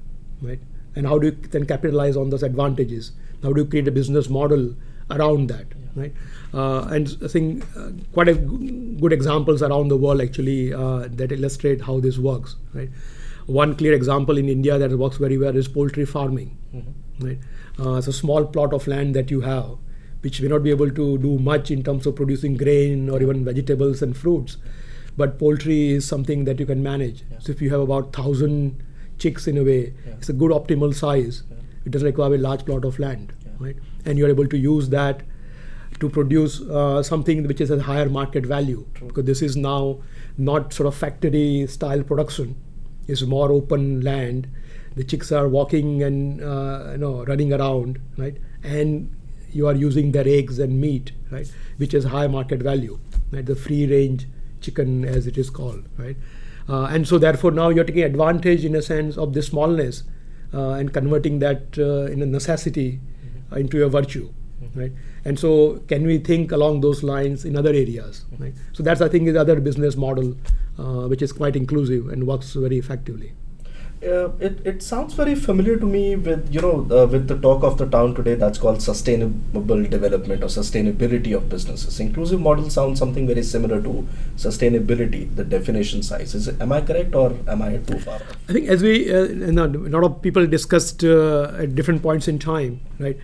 right? 0.51 0.61
And 0.95 1.07
how 1.13 1.19
do 1.25 1.29
you 1.33 1.37
then 1.57 1.65
capitalize 1.73 2.17
on 2.25 2.31
those 2.37 2.43
advantages? 2.53 3.11
How 3.43 3.53
do 3.55 3.63
you 3.63 3.67
create 3.75 3.89
a 3.89 3.97
business 4.03 4.31
model 4.39 4.69
around 5.19 5.49
that, 5.57 5.67
Yeah. 5.81 6.03
right? 6.03 6.13
Uh, 6.53 6.81
and 6.99 7.17
I 7.25 7.29
think 7.29 7.65
uh, 7.83 7.91
quite 8.19 8.29
a 8.29 8.35
g- 8.35 8.97
good 9.01 9.13
examples 9.21 9.63
around 9.63 9.89
the 9.97 9.97
world 10.07 10.21
actually 10.29 10.61
uh, 10.85 11.09
that 11.23 11.33
illustrate 11.41 11.83
how 11.91 12.01
this 12.09 12.19
works, 12.33 12.57
right? 12.81 12.91
One 13.47 13.75
clear 13.77 13.93
example 13.93 14.39
in 14.39 14.49
India 14.49 14.77
that 14.79 14.97
works 14.99 15.19
very 15.19 15.39
well 15.39 15.57
is 15.57 15.69
poultry 15.69 16.05
farming 16.05 16.57
Mhm. 16.75 17.27
right? 17.27 17.39
Uh, 17.79 17.95
it's 17.99 18.09
a 18.09 18.13
small 18.13 18.45
plot 18.45 18.73
of 18.73 18.87
land 18.87 19.15
that 19.15 19.31
you 19.31 19.41
have, 19.43 19.67
which 20.23 20.41
may 20.43 20.49
not 20.49 20.63
be 20.65 20.71
able 20.71 20.91
to 20.91 21.19
do 21.19 21.39
much 21.39 21.71
in 21.71 21.83
terms 21.83 22.07
of 22.07 22.17
producing 22.17 22.57
grain 22.57 23.09
or 23.09 23.23
even 23.23 23.45
vegetables 23.45 24.03
and 24.03 24.17
fruits, 24.17 24.57
but 25.17 25.39
poultry 25.39 25.79
is 25.93 26.05
something 26.05 26.45
that 26.45 26.59
you 26.59 26.67
can 26.67 26.83
manage. 26.83 27.23
Yeah. 27.31 27.39
So 27.39 27.53
if 27.53 27.63
you 27.63 27.71
have 27.71 27.81
about 27.81 28.13
thousand 28.13 28.83
chicks 29.19 29.47
in 29.47 29.57
a 29.59 29.63
way, 29.65 29.79
Yeah. 30.07 30.15
it's 30.19 30.29
a 30.29 30.33
good 30.33 30.51
optimal 30.51 30.93
size. 30.95 31.43
Yeah. 31.51 31.57
It 31.87 31.93
doesn't 31.93 32.07
require 32.07 32.35
a 32.35 32.39
large 32.39 32.65
plot 32.65 32.85
of 32.85 32.99
land, 32.99 33.33
right? 33.61 33.77
And 34.05 34.19
you're 34.19 34.29
able 34.37 34.47
to 34.49 34.59
use 34.59 34.89
that 34.89 35.23
to 36.01 36.09
produce 36.11 36.61
uh, 36.63 37.03
something 37.03 37.47
which 37.47 37.61
is 37.61 37.71
a 37.71 37.81
higher 37.81 38.09
market 38.11 38.45
value 38.45 38.85
True. 38.95 39.07
because 39.09 39.25
this 39.25 39.41
is 39.41 39.57
now 39.57 39.99
not 40.37 40.73
sort 40.75 40.87
of 40.89 40.95
factory 40.95 41.67
style 41.69 42.03
production 42.03 42.57
it's 43.07 43.23
more 43.23 43.51
open 43.51 44.01
land. 44.01 44.49
The 44.95 45.05
chicks 45.05 45.31
are 45.31 45.49
walking 45.49 46.03
and 46.03 46.43
uh, 46.43 46.93
you 46.93 46.99
know 46.99 47.25
running 47.25 47.53
around 47.53 48.01
right? 48.17 48.37
And 48.63 49.15
you 49.53 49.67
are 49.67 49.75
using 49.75 50.13
their 50.13 50.27
eggs 50.27 50.59
and 50.59 50.81
meat 50.81 51.13
right? 51.31 51.51
Which 51.77 51.95
is 51.95 52.05
high 52.05 52.27
market 52.27 52.63
value 52.63 52.99
right? 53.31 53.45
The 53.45 53.57
free 53.57 53.87
range 53.87 54.27
chicken 54.61 55.05
as 55.05 55.27
it 55.27 55.39
is 55.39 55.51
called 55.51 55.85
right? 55.99 56.17
Uh, 56.69 56.85
and 56.85 57.07
so 57.07 57.19
therefore 57.19 57.51
now 57.53 57.69
you're 57.69 57.85
taking 57.85 58.03
advantage 58.03 58.65
in 58.65 58.75
a 58.75 58.83
sense 58.83 59.17
of 59.17 59.35
the 59.35 59.43
smallness 59.43 60.03
uh, 60.53 60.71
and 60.71 60.93
converting 60.93 61.39
that 61.39 61.79
uh, 61.79 62.11
in 62.13 62.23
a 62.23 62.27
necessity 62.27 63.01
uh, 63.53 63.57
into 63.57 63.85
a 63.85 63.89
virtue 63.89 64.33
right? 64.75 64.93
And 65.25 65.39
so 65.39 65.83
can 65.89 66.07
we 66.07 66.19
think 66.19 66.53
along 66.53 66.81
those 66.81 67.03
lines 67.03 67.45
in 67.45 67.57
other 67.57 67.71
areas 67.71 68.25
right? 68.39 68.55
So 68.73 68.83
that's 68.83 69.01
i 69.01 69.09
think 69.09 69.27
the 69.27 69.41
other 69.41 69.61
business 69.61 69.97
model 69.97 70.35
which 70.77 71.23
is 71.23 71.33
quite 71.33 71.57
inclusive 71.57 72.09
and 72.09 72.27
works 72.27 72.53
very 72.53 72.79
effectively. 72.79 73.33
Uh, 74.03 74.29
it, 74.41 74.59
it 74.67 74.83
sounds 74.83 75.15
very 75.15 75.35
familiar 75.35 75.79
to 75.79 75.87
me 75.87 76.17
with 76.17 76.53
you 76.53 76.61
know 76.61 76.87
uh, 76.91 77.07
with 77.07 77.29
the 77.29 77.39
talk 77.39 77.63
of 77.65 77.79
the 77.79 77.87
town 77.87 78.15
today 78.15 78.35
that's 78.35 78.59
called 78.59 78.83
sustainable 78.83 79.83
development 79.85 80.43
or 80.43 80.49
sustainability 80.49 81.35
of 81.35 81.49
businesses. 81.49 81.99
Inclusive 81.99 82.39
model 82.39 82.69
sounds 82.69 82.99
something 82.99 83.27
very 83.27 83.43
similar 83.43 83.81
to 83.81 84.07
sustainability 84.37 85.35
the 85.35 85.45
definition 85.45 86.03
size. 86.03 86.35
Is 86.35 86.47
it, 86.47 86.61
am 86.61 86.73
i 86.73 86.83
correct 86.83 87.15
or 87.15 87.33
am 87.49 87.63
i 87.63 87.79
too 87.79 87.99
far 87.99 88.21
I 88.51 88.53
think 88.53 88.69
as 88.69 88.83
we, 88.83 89.11
uh, 89.11 89.29
a 89.29 89.53
lot 89.97 90.05
of 90.05 90.21
people 90.21 90.47
discussed 90.47 91.03
uh, 91.03 91.55
at 91.59 91.75
different 91.75 92.03
points 92.03 92.29
in 92.29 92.39
time, 92.39 92.81
right, 92.99 93.19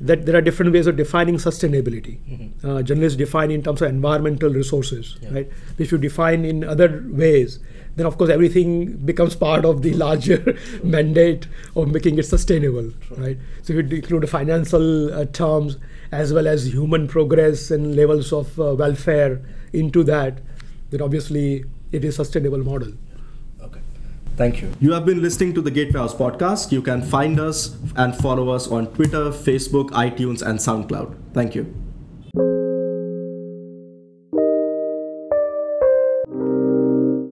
that 0.00 0.26
there 0.26 0.36
are 0.36 0.40
different 0.40 0.72
ways 0.72 0.86
of 0.86 0.96
defining 0.96 1.36
sustainability. 1.36 2.18
Mhm. 2.30 2.48
Uh, 2.64 2.82
journalists 2.82 3.16
define 3.16 3.50
in 3.50 3.62
terms 3.62 3.80
of 3.80 3.88
environmental 3.88 4.50
resources, 4.50 5.16
Yeah. 5.22 5.34
right? 5.34 5.48
If 5.78 5.92
you 5.92 5.98
define 5.98 6.44
in 6.44 6.64
other 6.64 7.02
ways, 7.08 7.58
then 7.96 8.06
of 8.06 8.18
course 8.18 8.28
everything 8.30 8.96
becomes 9.04 9.36
part 9.36 9.64
of 9.64 9.82
the 9.82 9.92
larger 10.04 10.56
mandate 10.82 11.46
of 11.76 11.92
making 11.92 12.18
it 12.18 12.26
sustainable, 12.26 12.90
True. 13.06 13.16
right? 13.18 13.38
So 13.62 13.72
if 13.72 13.90
you 13.90 13.96
include 13.98 14.28
financial 14.28 15.14
uh, 15.14 15.26
terms 15.26 15.76
as 16.10 16.32
well 16.32 16.46
as 16.48 16.72
human 16.72 17.06
progress 17.08 17.70
and 17.70 17.94
levels 17.96 18.32
of 18.32 18.58
uh, 18.60 18.74
welfare 18.74 19.40
into 19.72 20.02
that, 20.04 20.40
then 20.90 21.02
obviously 21.02 21.64
it 21.92 22.04
is 22.04 22.14
a 22.14 22.24
sustainable 22.24 22.58
model. 22.64 22.92
Thank 24.36 24.62
you. 24.62 24.72
You 24.80 24.92
have 24.92 25.06
been 25.06 25.22
listening 25.22 25.54
to 25.54 25.60
the 25.60 25.70
Gateway 25.70 26.00
House 26.00 26.14
podcast. 26.14 26.72
You 26.72 26.82
can 26.82 27.02
find 27.02 27.38
us 27.38 27.76
and 27.94 28.16
follow 28.16 28.48
us 28.48 28.66
on 28.66 28.88
Twitter, 28.88 29.30
Facebook, 29.30 29.90
iTunes, 29.90 30.42
and 30.42 30.58
SoundCloud. 30.58 31.14
Thank 31.32 31.54
you. 31.54 31.83